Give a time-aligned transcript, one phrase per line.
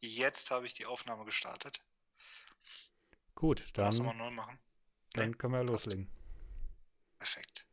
[0.00, 1.80] Jetzt habe ich die Aufnahme gestartet.
[3.34, 4.58] Gut, Lass dann, mal neu machen.
[5.12, 6.08] dann Nee, können wir loslegen.
[7.18, 7.64] Perfekt.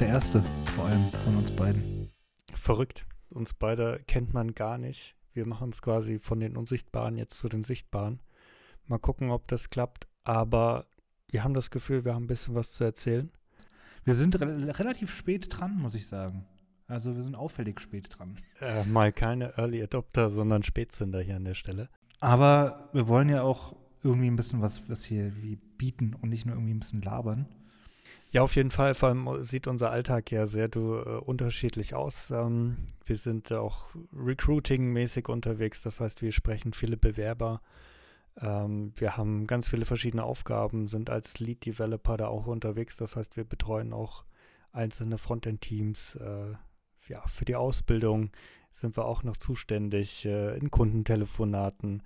[0.00, 0.42] Der erste,
[0.74, 2.10] vor allem von uns beiden.
[2.52, 3.06] Verrückt.
[3.32, 5.14] Uns beide kennt man gar nicht.
[5.32, 8.20] Wir machen es quasi von den Unsichtbaren jetzt zu den Sichtbaren.
[8.86, 10.08] Mal gucken, ob das klappt.
[10.24, 10.86] Aber
[11.30, 13.30] wir haben das Gefühl, wir haben ein bisschen was zu erzählen.
[14.04, 16.44] Wir sind re relativ spät dran, muss ich sagen.
[16.88, 18.36] Also wir sind auffällig spät dran.
[18.60, 21.88] Äh, mal keine Early Adopter, sondern Spätzünder hier an der Stelle.
[22.18, 26.46] Aber wir wollen ja auch irgendwie ein bisschen was, was hier wie bieten und nicht
[26.46, 27.46] nur irgendwie ein bisschen labern.
[28.34, 28.96] Ja, auf jeden Fall.
[28.96, 32.32] Vor allem sieht unser Alltag ja sehr du, äh, unterschiedlich aus.
[32.32, 35.82] Ähm, wir sind auch recruiting-mäßig unterwegs.
[35.82, 37.60] Das heißt, wir sprechen viele Bewerber.
[38.40, 42.96] Ähm, wir haben ganz viele verschiedene Aufgaben, sind als Lead-Developer da auch unterwegs.
[42.96, 44.24] Das heißt, wir betreuen auch
[44.72, 46.16] einzelne Frontend-Teams.
[46.16, 46.54] Äh,
[47.06, 48.32] ja, für die Ausbildung
[48.72, 52.02] sind wir auch noch zuständig äh, in Kundentelefonaten.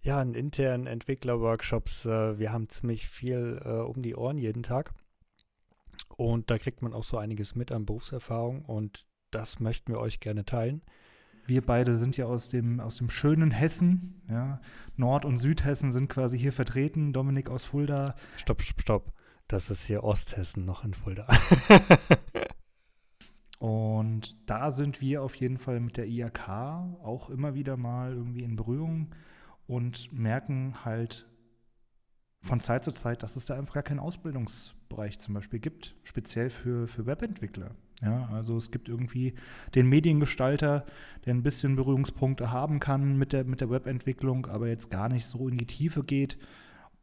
[0.00, 2.06] Ja, in internen Entwickler-Workshops.
[2.06, 4.92] Äh, wir haben ziemlich viel äh, um die Ohren jeden Tag.
[6.16, 10.20] Und da kriegt man auch so einiges mit an Berufserfahrung und das möchten wir euch
[10.20, 10.82] gerne teilen.
[11.46, 14.22] Wir beide sind ja aus dem, aus dem schönen Hessen.
[14.28, 14.60] Ja.
[14.96, 17.12] Nord- und Südhessen sind quasi hier vertreten.
[17.12, 18.14] Dominik aus Fulda.
[18.36, 19.12] Stopp, stopp, stopp.
[19.48, 21.26] Das ist hier Osthessen noch in Fulda.
[23.62, 28.42] Und da sind wir auf jeden Fall mit der IAK auch immer wieder mal irgendwie
[28.42, 29.14] in Berührung
[29.68, 31.28] und merken halt
[32.40, 34.00] von Zeit zu Zeit, dass es da einfach gar keinen
[34.92, 37.74] Ausbildungsbereich zum Beispiel gibt, speziell für, für Webentwickler.
[38.02, 39.34] Ja, also es gibt irgendwie
[39.74, 40.84] den Mediengestalter,
[41.24, 45.24] der ein bisschen Berührungspunkte haben kann mit der, mit der Webentwicklung, aber jetzt gar nicht
[45.24, 46.36] so in die Tiefe geht,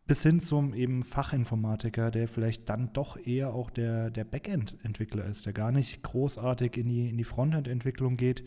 [0.07, 5.45] bis hin zum eben Fachinformatiker, der vielleicht dann doch eher auch der, der Backend-Entwickler ist,
[5.45, 8.43] der gar nicht großartig in die, in die Frontend-Entwicklung geht,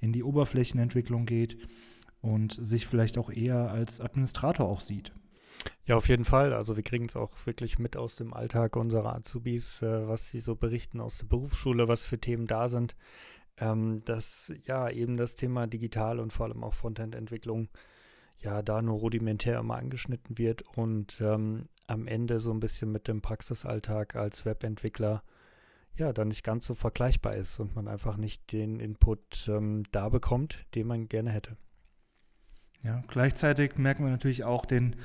[0.00, 1.58] in die Oberflächenentwicklung geht
[2.22, 5.12] und sich vielleicht auch eher als Administrator auch sieht.
[5.84, 6.52] Ja, auf jeden Fall.
[6.52, 10.40] Also wir kriegen es auch wirklich mit aus dem Alltag unserer Azubis, äh, was sie
[10.40, 12.96] so berichten aus der Berufsschule, was für Themen da sind.
[13.58, 17.68] Ähm, dass ja eben das Thema Digital und vor allem auch Frontend-Entwicklung
[18.38, 23.08] ja da nur rudimentär immer angeschnitten wird und ähm, am Ende so ein bisschen mit
[23.08, 25.22] dem Praxisalltag als Webentwickler
[25.96, 30.08] ja dann nicht ganz so vergleichbar ist und man einfach nicht den Input ähm, da
[30.08, 31.56] bekommt, den man gerne hätte.
[32.82, 34.96] Ja, gleichzeitig merken wir natürlich auch den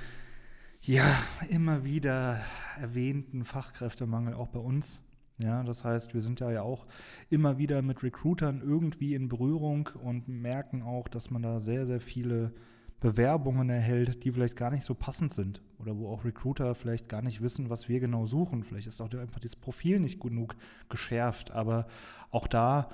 [0.88, 1.06] ja
[1.50, 2.42] immer wieder
[2.80, 5.02] erwähnten Fachkräftemangel auch bei uns.
[5.38, 6.86] Ja, das heißt, wir sind ja, ja auch
[7.30, 12.00] immer wieder mit Recruitern irgendwie in Berührung und merken auch, dass man da sehr, sehr
[12.00, 12.54] viele
[13.02, 17.22] Bewerbungen erhält, die vielleicht gar nicht so passend sind oder wo auch Recruiter vielleicht gar
[17.22, 18.64] nicht wissen, was wir genau suchen.
[18.64, 20.56] Vielleicht ist auch einfach das Profil nicht genug
[20.88, 21.88] geschärft, aber
[22.32, 22.90] auch da,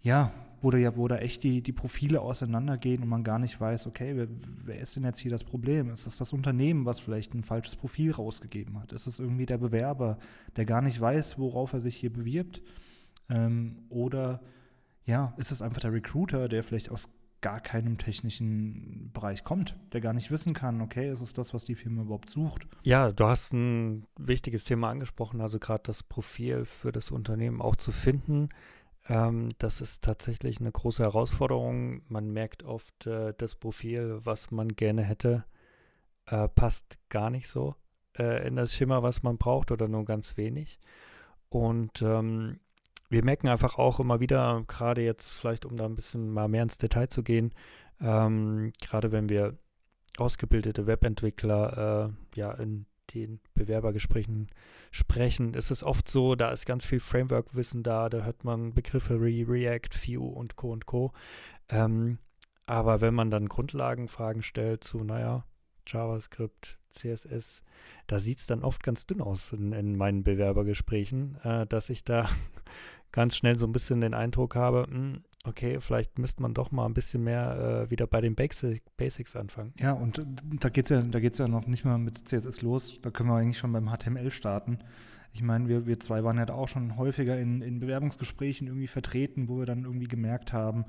[0.00, 3.86] ja, wo da wo da echt die, die Profile auseinandergehen und man gar nicht weiß,
[3.86, 4.28] okay, wer,
[4.64, 5.90] wer ist denn jetzt hier das Problem?
[5.90, 8.92] Ist das das Unternehmen, was vielleicht ein falsches Profil rausgegeben hat?
[8.92, 10.18] Ist es irgendwie der Bewerber,
[10.56, 12.62] der gar nicht weiß, worauf er sich hier bewirbt?
[13.28, 14.40] Ähm, oder
[15.04, 17.08] ja, ist es einfach der Recruiter, der vielleicht aus
[17.40, 21.64] gar keinem technischen Bereich kommt, der gar nicht wissen kann, okay, ist es das, was
[21.64, 22.66] die Firma überhaupt sucht?
[22.82, 27.76] Ja, du hast ein wichtiges Thema angesprochen, also gerade das Profil für das Unternehmen auch
[27.76, 28.48] zu finden.
[29.08, 32.02] Ähm, das ist tatsächlich eine große Herausforderung.
[32.08, 35.44] Man merkt oft, äh, das Profil, was man gerne hätte,
[36.26, 37.74] äh, passt gar nicht so
[38.18, 40.78] äh, in das Schema, was man braucht oder nur ganz wenig.
[41.48, 42.60] Und ähm,
[43.08, 46.62] wir merken einfach auch immer wieder, gerade jetzt vielleicht, um da ein bisschen mal mehr
[46.62, 47.54] ins Detail zu gehen,
[48.00, 49.56] ähm, gerade wenn wir
[50.18, 54.48] ausgebildete Webentwickler äh, ja in den Bewerbergesprächen
[54.90, 59.22] sprechen, ist es oft so, da ist ganz viel Framework-Wissen da, da hört man Begriffe
[59.24, 60.72] wie React, Vue und Co.
[60.72, 61.12] und Co.
[61.68, 62.18] Ähm,
[62.66, 65.44] aber wenn man dann Grundlagenfragen stellt zu, naja,
[65.86, 67.62] JavaScript, CSS,
[68.06, 72.04] da sieht es dann oft ganz dünn aus in, in meinen Bewerbergesprächen, äh, dass ich
[72.04, 72.28] da
[73.12, 76.86] ganz schnell so ein bisschen den Eindruck habe, mh, okay, vielleicht müsste man doch mal
[76.86, 79.72] ein bisschen mehr äh, wieder bei den Basic, Basics anfangen.
[79.78, 80.24] Ja, und
[80.60, 83.00] da geht es ja, ja noch nicht mal mit CSS los.
[83.02, 84.78] Da können wir eigentlich schon beim HTML starten.
[85.32, 88.86] Ich meine, wir, wir zwei waren ja da auch schon häufiger in, in Bewerbungsgesprächen irgendwie
[88.86, 90.84] vertreten, wo wir dann irgendwie gemerkt haben,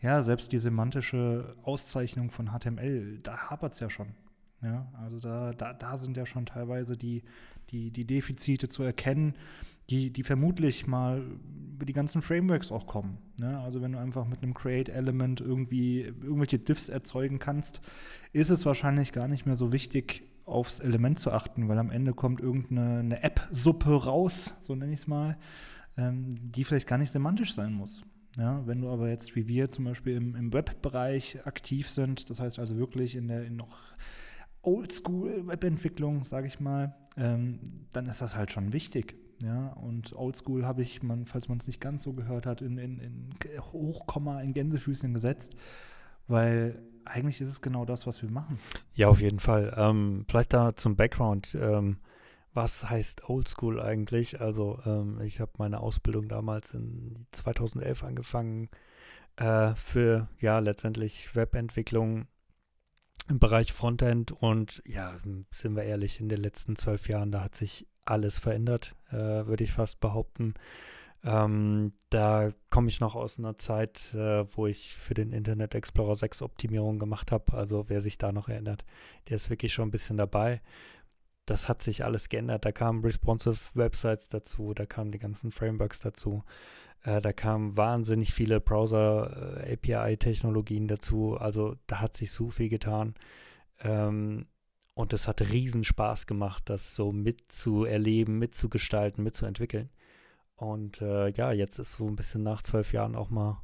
[0.00, 4.14] ja, selbst die semantische Auszeichnung von HTML, da hapert es ja schon.
[4.62, 7.22] Ja, also da, da, da sind ja schon teilweise die,
[7.70, 9.34] die, die Defizite zu erkennen,
[9.90, 11.24] die, die vermutlich mal
[11.74, 13.18] über die ganzen Frameworks auch kommen.
[13.40, 13.58] Ne?
[13.58, 17.80] Also wenn du einfach mit einem Create-Element irgendwie irgendwelche Diffs erzeugen kannst,
[18.32, 22.14] ist es wahrscheinlich gar nicht mehr so wichtig, aufs Element zu achten, weil am Ende
[22.14, 25.38] kommt irgendeine App-Suppe raus, so nenne ich es mal,
[25.96, 28.02] ähm, die vielleicht gar nicht semantisch sein muss.
[28.36, 32.40] Ja, wenn du aber jetzt wie wir zum Beispiel im, im Web-Bereich aktiv sind, das
[32.40, 33.76] heißt also wirklich in der in noch
[34.62, 37.60] Oldschool-Webentwicklung, sage ich mal, ähm,
[37.92, 39.16] dann ist das halt schon wichtig.
[39.42, 42.78] Ja, und Oldschool habe ich, man, falls man es nicht ganz so gehört hat, in,
[42.78, 43.30] in, in
[43.72, 45.56] Hochkomma in Gänsefüßchen gesetzt,
[46.28, 48.58] weil eigentlich ist es genau das, was wir machen.
[48.94, 49.74] Ja, auf jeden Fall.
[49.76, 51.56] Ähm, vielleicht da zum Background.
[51.60, 51.98] Ähm,
[52.54, 54.40] was heißt Oldschool eigentlich?
[54.40, 58.68] Also ähm, ich habe meine Ausbildung damals in 2011 angefangen
[59.36, 62.26] äh, für ja letztendlich Webentwicklung
[63.28, 65.18] im Bereich Frontend und ja,
[65.50, 69.64] sind wir ehrlich, in den letzten zwölf Jahren, da hat sich alles verändert, äh, würde
[69.64, 70.54] ich fast behaupten.
[71.24, 76.16] Ähm, da komme ich noch aus einer Zeit, äh, wo ich für den Internet Explorer
[76.16, 77.56] 6 Optimierung gemacht habe.
[77.56, 78.84] Also wer sich da noch erinnert,
[79.28, 80.60] der ist wirklich schon ein bisschen dabei.
[81.46, 82.64] Das hat sich alles geändert.
[82.64, 86.42] Da kamen responsive Websites dazu, da kamen die ganzen Frameworks dazu.
[87.02, 91.36] Äh, da kamen wahnsinnig viele Browser-API-Technologien äh, dazu.
[91.36, 93.14] Also da hat sich so viel getan.
[93.80, 94.46] Ähm,
[94.94, 99.90] und es hat riesen Spaß gemacht, das so mitzuerleben, mitzugestalten, mitzuentwickeln.
[100.56, 103.62] Und äh, ja, jetzt ist so ein bisschen nach zwölf Jahren auch mal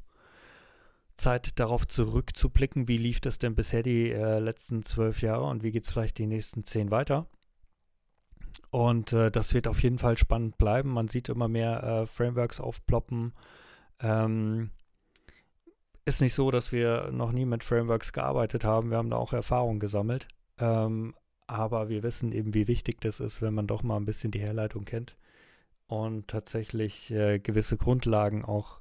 [1.17, 5.73] Zeit darauf zurückzublicken, wie lief das denn bisher die äh, letzten zwölf Jahre und wie
[5.73, 7.27] geht es vielleicht die nächsten zehn weiter.
[8.71, 10.91] Und äh, das wird auf jeden Fall spannend bleiben.
[10.91, 13.33] Man sieht immer mehr äh, Frameworks aufploppen.
[14.01, 14.71] Ähm,
[16.05, 18.91] ist nicht so, dass wir noch nie mit Frameworks gearbeitet haben.
[18.91, 20.29] Wir haben da auch Erfahrung gesammelt.
[20.59, 21.15] Ähm,
[21.47, 24.41] aber wir wissen eben, wie wichtig das ist, wenn man doch mal ein bisschen die
[24.41, 25.17] Herleitung kennt
[25.87, 28.81] und tatsächlich äh, gewisse Grundlagen auch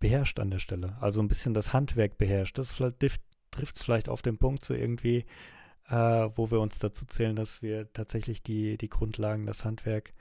[0.00, 0.96] beherrscht an der Stelle.
[1.00, 2.56] Also ein bisschen das Handwerk beherrscht.
[2.58, 3.20] Das trifft
[3.76, 5.26] es vielleicht auf den Punkt so irgendwie,
[5.88, 10.12] äh, wo wir uns dazu zählen, dass wir tatsächlich die, die Grundlagen, das Handwerk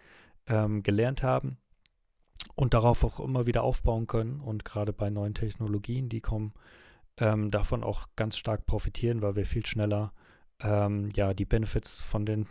[0.48, 1.58] ähm, gelernt haben
[2.56, 6.54] und darauf auch immer wieder aufbauen können und gerade bei neuen Technologien, die kommen,
[7.18, 10.14] ähm, davon auch ganz stark profitieren, weil wir viel schneller
[10.60, 12.48] ähm, ja, die Benefits von den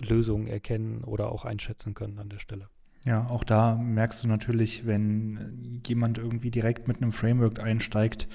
[0.00, 2.68] Lösungen erkennen oder auch einschätzen können an der Stelle.
[3.04, 8.28] Ja, auch da merkst du natürlich, wenn jemand irgendwie direkt mit einem Framework einsteigt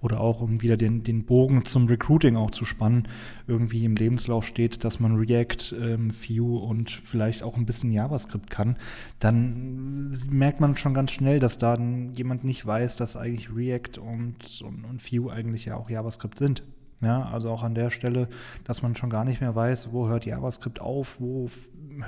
[0.00, 3.08] oder auch um wieder den, den Bogen zum Recruiting auch zu spannen,
[3.46, 8.50] irgendwie im Lebenslauf steht, dass man React, ähm, Vue und vielleicht auch ein bisschen JavaScript
[8.50, 8.76] kann,
[9.18, 11.76] dann merkt man schon ganz schnell, dass da
[12.14, 16.62] jemand nicht weiß, dass eigentlich React und, und, und Vue eigentlich ja auch JavaScript sind.
[17.02, 18.28] Ja, also auch an der Stelle,
[18.64, 21.48] dass man schon gar nicht mehr weiß, wo hört JavaScript auf, wo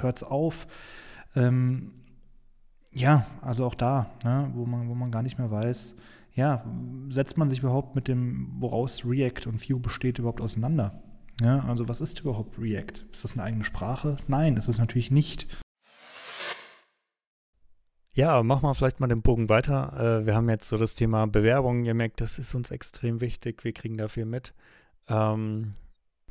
[0.01, 0.67] hört es auf.
[1.35, 1.93] Ähm,
[2.93, 5.95] ja, also auch da, ne, wo, man, wo man gar nicht mehr weiß,
[6.35, 6.65] ja,
[7.09, 11.03] setzt man sich überhaupt mit dem, woraus React und Vue besteht, überhaupt auseinander?
[11.41, 13.05] Ja, also was ist überhaupt React?
[13.13, 14.17] Ist das eine eigene Sprache?
[14.29, 15.47] Nein, ist es natürlich nicht.
[18.15, 20.21] Ja, machen wir vielleicht mal den Bogen weiter.
[20.21, 21.87] Äh, wir haben jetzt so das Thema Bewerbung.
[21.87, 23.65] Ihr merkt, das ist uns extrem wichtig.
[23.65, 24.53] Wir kriegen da viel mit.
[25.09, 25.75] Ähm,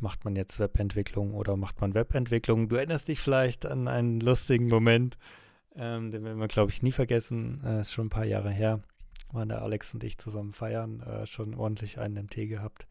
[0.02, 2.70] macht man jetzt Webentwicklung oder macht man Webentwicklung?
[2.70, 5.18] Du erinnerst dich vielleicht an einen lustigen Moment,
[5.76, 7.62] ähm, den werden wir, glaube ich, nie vergessen.
[7.66, 8.82] Äh, ist schon ein paar Jahre her.
[9.32, 12.88] Waren der Alex und ich zusammen feiern, äh, schon ordentlich einen MT gehabt.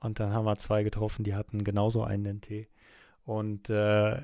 [0.00, 2.68] Und dann haben wir zwei getroffen, die hatten genauso einen NT.
[3.24, 4.16] Und äh,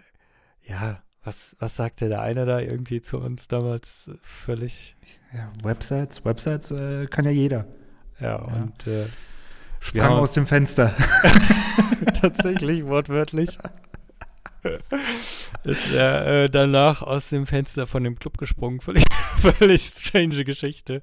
[0.63, 4.95] ja, was, was sagte der eine da irgendwie zu uns damals völlig?
[5.33, 7.67] Ja, Websites, Websites äh, kann ja jeder.
[8.21, 8.37] Ja, ja.
[8.37, 8.87] und
[9.85, 10.95] Sprang aus dem Fenster.
[12.21, 13.59] Tatsächlich, wortwörtlich.
[15.65, 18.81] ist er äh, danach aus dem Fenster von dem Club gesprungen.
[18.81, 19.05] Völlig,
[19.37, 21.03] völlig strange Geschichte.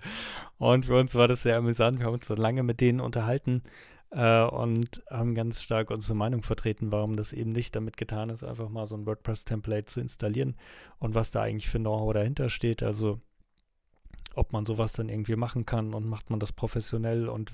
[0.57, 1.99] Und für uns war das sehr amüsant.
[1.99, 3.61] Wir haben uns dann lange mit denen unterhalten
[4.09, 8.43] äh, und haben ganz stark unsere Meinung vertreten, warum das eben nicht damit getan ist,
[8.43, 10.55] einfach mal so ein WordPress-Template zu installieren
[10.97, 12.81] und was da eigentlich für Know-how dahinter steht.
[12.81, 13.19] Also
[14.33, 17.51] ob man sowas dann irgendwie machen kann und macht man das professionell und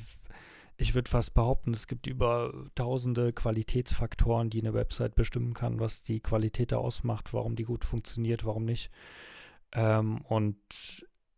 [0.77, 6.03] ich würde fast behaupten, es gibt über tausende Qualitätsfaktoren, die eine Website bestimmen kann, was
[6.03, 8.91] die Qualität da ausmacht, warum die gut funktioniert, warum nicht.
[9.73, 10.55] Ähm, und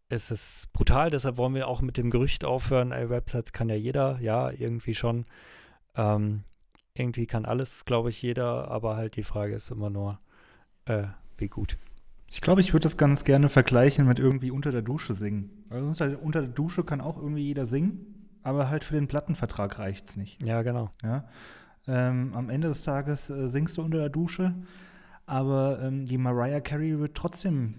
[0.10, 3.75] es ist brutal, deshalb wollen wir auch mit dem Gerücht aufhören, ey, Websites kann ja
[3.75, 5.25] jeder, ja, irgendwie schon.
[5.96, 6.43] Ähm,
[6.93, 10.19] irgendwie kann alles, glaube ich, jeder, aber halt die Frage ist immer nur,
[10.84, 11.05] äh,
[11.38, 11.77] wie gut.
[12.27, 15.65] Ich glaube, ich würde das ganz gerne vergleichen mit irgendwie unter der Dusche singen.
[15.69, 20.10] Also unter der Dusche kann auch irgendwie jeder singen aber halt für den Plattenvertrag reicht
[20.10, 20.41] es nicht.
[20.43, 20.89] Ja, genau.
[21.03, 21.25] Ja?
[21.88, 24.53] Ähm, am Ende des Tages äh, singst du unter der Dusche,
[25.25, 27.75] aber ähm, die Mariah Carey wird trotzdem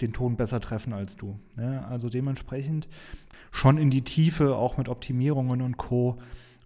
[0.00, 1.38] den Ton besser treffen als du.
[1.56, 1.86] Ja?
[1.86, 2.88] Also dementsprechend
[3.50, 6.18] schon in die Tiefe, auch mit Optimierungen und Co.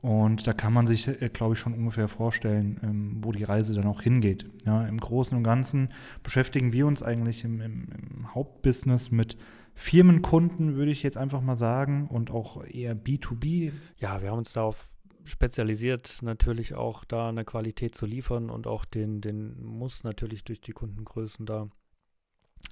[0.02, 3.74] Und da kann man sich, äh, glaube ich, schon ungefähr vorstellen, ähm, wo die Reise
[3.74, 4.46] dann auch hingeht.
[4.64, 5.88] Ja, Im Großen und Ganzen
[6.22, 9.36] beschäftigen wir uns eigentlich im, im, im Hauptbusiness mit
[9.78, 13.72] Firmenkunden, würde ich jetzt einfach mal sagen, und auch eher B2B.
[13.98, 14.90] Ja, wir haben uns darauf
[15.24, 20.62] spezialisiert, natürlich auch da eine Qualität zu liefern und auch den, den muss natürlich durch
[20.62, 21.68] die Kundengrößen da,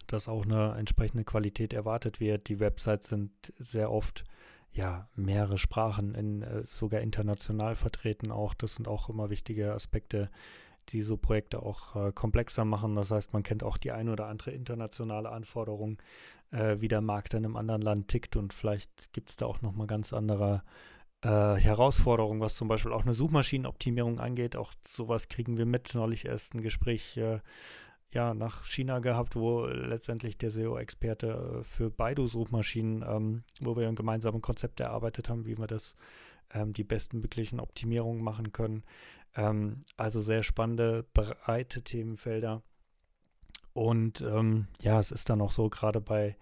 [0.07, 2.49] dass auch eine entsprechende Qualität erwartet wird.
[2.49, 4.25] Die Websites sind sehr oft
[4.73, 8.55] ja mehrere Sprachen in äh, sogar international vertreten auch.
[8.55, 10.31] Das sind auch immer wichtige Aspekte,
[10.91, 12.95] die so Projekte auch äh, komplexer machen.
[12.97, 15.99] Das heißt, man kennt auch die ein oder andere internationale Anforderung,
[16.53, 19.63] äh, wie der Markt in einem anderen Land tickt und vielleicht gibt es da auch
[19.63, 20.63] nochmal ganz andere
[21.23, 24.57] äh, Herausforderungen, was zum Beispiel auch eine Suchmaschinenoptimierung angeht.
[24.57, 25.95] Auch sowas kriegen wir mit.
[25.95, 27.41] Neulich erst ein Gespräch äh,
[28.13, 33.97] ja, nach China gehabt, wo letztendlich der SEO-Experte äh, für Baidu-Suchmaschinen, ähm, wo wir ein
[33.97, 35.97] gemeinsames Konzept erarbeitet haben, wie wir das
[36.53, 38.85] ähm, die besten möglichen Optimierungen machen können.
[39.37, 42.63] Ähm, also sehr spannende, breite Themenfelder.
[43.73, 46.37] Und ähm, ja, es ist dann auch so, gerade bei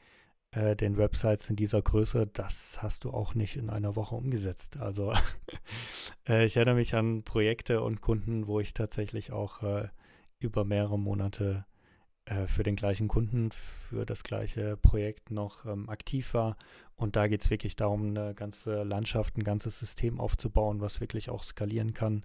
[0.52, 4.76] äh, den Websites in dieser Größe, das hast du auch nicht in einer Woche umgesetzt.
[4.76, 5.12] Also
[6.28, 9.88] äh, ich erinnere mich an Projekte und Kunden, wo ich tatsächlich auch äh,
[10.38, 11.64] über mehrere Monate
[12.24, 16.56] äh, für den gleichen Kunden, für das gleiche Projekt noch ähm, aktiv war.
[16.96, 21.30] Und da geht es wirklich darum, eine ganze Landschaft, ein ganzes System aufzubauen, was wirklich
[21.30, 22.24] auch skalieren kann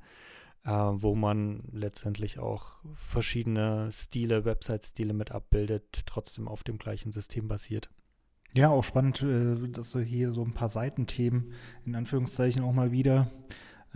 [0.65, 7.47] äh, wo man letztendlich auch verschiedene Stile, Website-Stile mit abbildet, trotzdem auf dem gleichen System
[7.47, 7.89] basiert.
[8.53, 11.53] Ja, auch spannend, äh, dass du hier so ein paar Seitenthemen
[11.85, 13.31] in Anführungszeichen auch mal wieder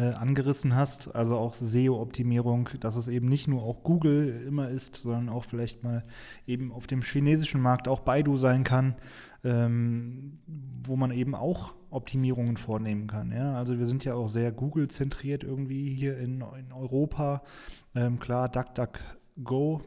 [0.02, 1.14] äh, angerissen hast.
[1.14, 5.84] Also auch SEO-Optimierung, dass es eben nicht nur auch Google immer ist, sondern auch vielleicht
[5.84, 6.04] mal
[6.48, 8.96] eben auf dem chinesischen Markt auch Baidu sein kann,
[9.44, 10.40] ähm,
[10.84, 13.32] wo man eben auch Optimierungen vornehmen kann.
[13.32, 13.54] Ja?
[13.56, 17.44] Also wir sind ja auch sehr Google-zentriert irgendwie hier in, in Europa.
[17.94, 19.82] Ähm, klar, DuckDuckGo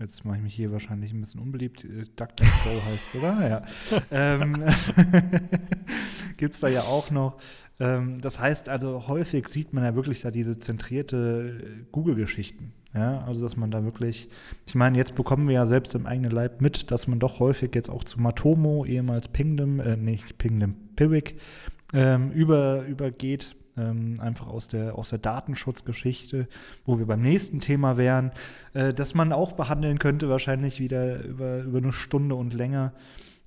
[0.00, 1.84] Jetzt mache ich mich hier wahrscheinlich ein bisschen unbeliebt.
[1.84, 2.46] Äh, DuckDuckGo
[2.86, 3.48] heißt es, oder?
[3.48, 3.62] Ja.
[4.12, 4.62] ähm,
[6.38, 7.36] Gibt es da ja auch noch.
[7.80, 12.72] Ähm, das heißt also, häufig sieht man ja wirklich da diese zentrierte äh, Google-Geschichten.
[12.94, 14.30] Ja, also dass man da wirklich,
[14.66, 17.74] ich meine, jetzt bekommen wir ja selbst im eigenen Leib mit, dass man doch häufig
[17.74, 21.38] jetzt auch zu Matomo, ehemals Pingdom, äh, nicht Pingdom, Piwik,
[21.92, 26.48] ähm, über, übergeht, ähm, einfach aus der, aus der Datenschutzgeschichte,
[26.86, 28.32] wo wir beim nächsten Thema wären,
[28.72, 32.94] äh, dass man auch behandeln könnte, wahrscheinlich wieder über, über eine Stunde und länger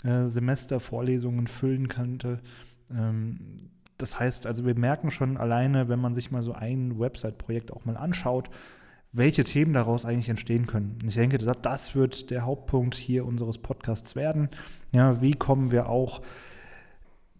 [0.03, 2.39] äh, Semestervorlesungen füllen könnte.
[2.95, 3.57] Ähm,
[3.98, 7.86] das heißt, also wir merken schon alleine, wenn man sich mal so ein Website-Projekt auch
[7.86, 8.50] mal anschaut,
[9.13, 10.98] welche Themen daraus eigentlich entstehen können.
[11.05, 14.50] Ich denke, das wird der Hauptpunkt hier unseres Podcasts werden.
[14.91, 16.21] Ja, wie kommen wir auch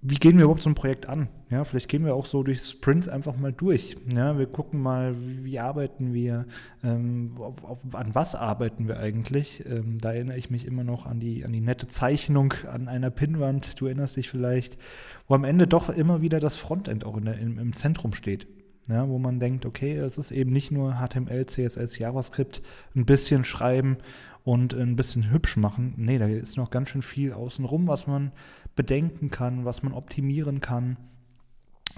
[0.03, 1.27] wie gehen wir überhaupt so ein Projekt an?
[1.51, 3.96] Ja, vielleicht gehen wir auch so durch Sprints einfach mal durch.
[4.12, 6.46] Ja, wir gucken mal, wie, arbeiten wir,
[6.84, 9.63] ähm, auf, auf, an was arbeiten wir eigentlich.
[9.67, 13.12] Ähm, da erinnere ich mich immer noch an die, an die nette Zeichnung an einer
[13.12, 14.79] Pinnwand, du erinnerst dich vielleicht,
[15.27, 18.48] wo am Ende doch immer wieder das Frontend auch der, im, im Zentrum steht.
[18.88, 22.63] Ja, wo man denkt, okay, es ist eben nicht nur HTML, CSS, JavaScript,
[22.96, 23.98] ein bisschen schreiben
[24.43, 25.93] und ein bisschen hübsch machen.
[25.98, 28.31] Nee, da ist noch ganz schön viel außenrum, was man
[28.75, 30.98] bedenken kann, was man optimieren kann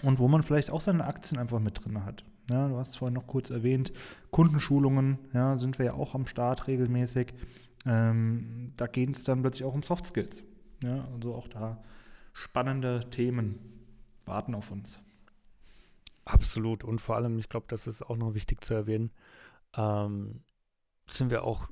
[0.01, 2.25] und wo man vielleicht auch seine Aktien einfach mit drin hat.
[2.49, 3.93] Ja, du hast vorhin noch kurz erwähnt,
[4.31, 7.33] Kundenschulungen, ja, sind wir ja auch am Start regelmäßig.
[7.85, 10.43] Ähm, da geht es dann plötzlich auch um Soft Skills.
[10.83, 11.81] Ja, also auch da
[12.33, 13.59] spannende Themen
[14.25, 14.99] warten auf uns.
[16.25, 16.83] Absolut.
[16.83, 19.11] Und vor allem, ich glaube, das ist auch noch wichtig zu erwähnen,
[19.75, 20.43] ähm,
[21.07, 21.67] sind wir auch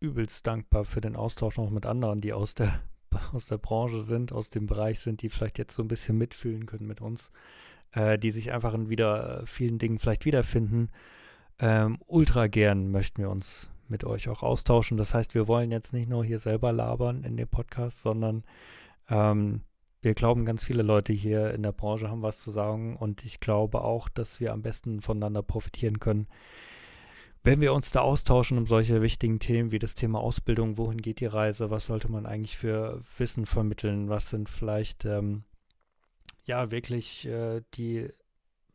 [0.00, 2.80] übelst dankbar für den Austausch noch mit anderen, die aus der
[3.32, 6.66] aus der Branche sind, aus dem Bereich sind, die vielleicht jetzt so ein bisschen mitfühlen
[6.66, 7.30] können mit uns,
[7.92, 10.90] äh, die sich einfach in wieder äh, vielen Dingen vielleicht wiederfinden.
[11.58, 14.96] Ähm, ultra gern möchten wir uns mit euch auch austauschen.
[14.96, 18.44] Das heißt, wir wollen jetzt nicht nur hier selber labern in dem Podcast, sondern
[19.08, 19.62] ähm,
[20.00, 23.40] wir glauben, ganz viele Leute hier in der Branche haben was zu sagen und ich
[23.40, 26.28] glaube auch, dass wir am besten voneinander profitieren können,
[27.48, 31.20] wenn wir uns da austauschen um solche wichtigen Themen wie das Thema Ausbildung, wohin geht
[31.20, 35.44] die Reise, was sollte man eigentlich für Wissen vermitteln, was sind vielleicht ähm,
[36.44, 38.10] ja wirklich äh, die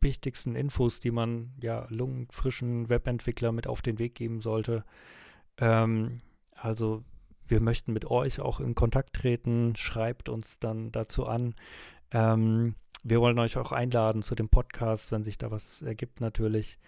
[0.02, 4.84] wichtigsten Infos, die man ja lungenfrischen Webentwickler mit auf den Weg geben sollte.
[5.60, 6.22] Ähm,
[6.56, 7.04] also
[7.48, 11.54] wir möchten mit euch auch in Kontakt treten, schreibt uns dann dazu an.
[12.10, 16.80] Ähm, wir wollen euch auch einladen zu dem Podcast, wenn sich da was ergibt natürlich.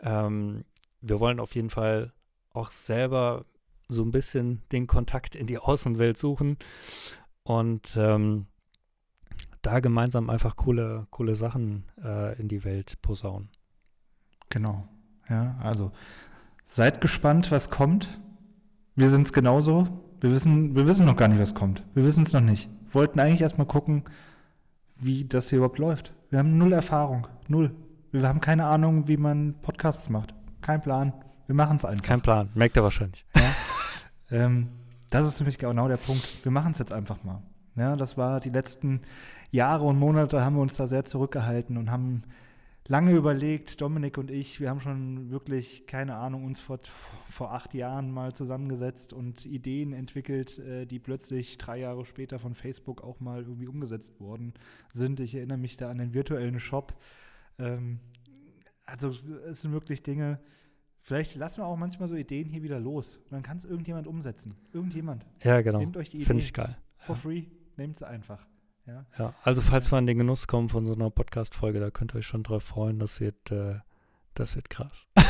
[0.00, 0.64] Ähm,
[1.06, 2.12] wir wollen auf jeden Fall
[2.50, 3.44] auch selber
[3.88, 6.56] so ein bisschen den Kontakt in die Außenwelt suchen
[7.42, 8.46] und ähm,
[9.62, 13.50] da gemeinsam einfach coole, coole Sachen äh, in die Welt posaunen.
[14.48, 14.88] Genau.
[15.28, 15.92] Ja, also
[16.64, 18.20] seid gespannt, was kommt.
[18.94, 19.88] Wir sind es genauso.
[20.20, 21.82] Wir wissen, wir wissen noch gar nicht, was kommt.
[21.94, 22.68] Wir wissen es noch nicht.
[22.92, 24.04] Wollten eigentlich erstmal gucken,
[24.96, 26.12] wie das hier überhaupt läuft.
[26.30, 27.26] Wir haben null Erfahrung.
[27.48, 27.74] Null.
[28.12, 30.34] Wir haben keine Ahnung, wie man Podcasts macht.
[30.64, 31.12] Kein Plan.
[31.46, 32.06] Wir machen es einfach.
[32.06, 32.48] Kein Plan.
[32.54, 33.26] Merkt ihr wahrscheinlich.
[33.36, 33.42] Ja?
[34.30, 34.70] ähm,
[35.10, 36.42] das ist nämlich genau der Punkt.
[36.42, 37.42] Wir machen es jetzt einfach mal.
[37.76, 39.02] Ja, das war die letzten
[39.50, 42.22] Jahre und Monate haben wir uns da sehr zurückgehalten und haben
[42.88, 46.78] lange überlegt, Dominik und ich, wir haben schon wirklich, keine Ahnung, uns vor,
[47.28, 52.54] vor acht Jahren mal zusammengesetzt und Ideen entwickelt, äh, die plötzlich drei Jahre später von
[52.54, 54.54] Facebook auch mal irgendwie umgesetzt worden
[54.94, 55.20] sind.
[55.20, 56.94] Ich erinnere mich da an den virtuellen Shop.
[57.58, 58.00] Ähm,
[58.84, 60.40] also es sind wirklich Dinge,
[61.00, 63.18] vielleicht lassen wir auch manchmal so Ideen hier wieder los.
[63.30, 64.54] dann kann es irgendjemand umsetzen.
[64.72, 65.26] Irgendjemand.
[65.42, 65.78] Ja, genau.
[65.78, 66.26] Nehmt euch die Idee.
[66.26, 66.76] Finde ich geil.
[66.98, 67.44] For free,
[67.76, 68.46] nehmt sie einfach.
[68.86, 69.06] Ja.
[69.18, 72.18] ja, also falls wir an den Genuss kommen von so einer Podcast-Folge, da könnt ihr
[72.18, 72.98] euch schon drauf freuen.
[72.98, 73.76] Das wird, äh,
[74.34, 75.08] das wird krass.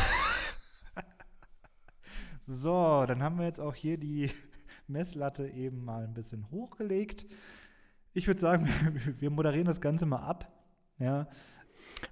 [2.41, 4.29] so, dann haben wir jetzt auch hier die
[4.87, 7.25] Messlatte eben mal ein bisschen hochgelegt.
[8.13, 8.67] Ich würde sagen,
[9.19, 10.51] wir moderieren das Ganze mal ab.
[10.97, 11.27] Ja.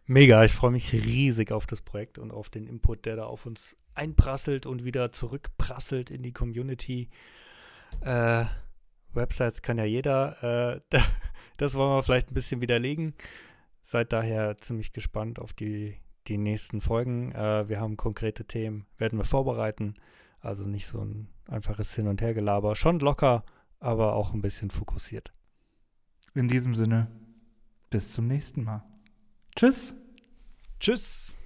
[0.06, 3.46] Mega, ich freue mich riesig auf das Projekt und auf den Input, der da auf
[3.46, 7.10] uns einprasselt und wieder zurückprasselt in die Community.
[8.02, 8.46] Äh,
[9.14, 10.82] Websites kann ja jeder.
[10.92, 11.00] Äh,
[11.58, 13.14] das wollen wir vielleicht ein bisschen widerlegen.
[13.82, 17.32] Seid daher ziemlich gespannt auf die, die nächsten Folgen.
[17.32, 19.96] Äh, wir haben konkrete Themen, werden wir vorbereiten.
[20.40, 22.76] Also nicht so ein einfaches Hin- und Hergelaber.
[22.76, 23.46] Schon locker,
[23.80, 25.34] aber auch ein bisschen fokussiert.
[26.36, 27.08] In diesem Sinne,
[27.90, 28.84] bis zum nächsten Mal.
[29.56, 29.94] Tschüss.
[30.80, 31.38] Tschüss.